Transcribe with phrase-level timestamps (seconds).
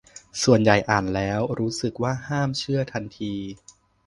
[0.43, 3.33] ส่วนใหญ่อ่านแล้วรู้สึกว่าห้ามเชื่อทันที